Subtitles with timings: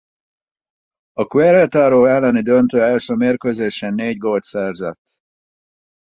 [1.13, 5.03] A Querétaro elleni döntő első mérkőzésén négy gólt szerzett.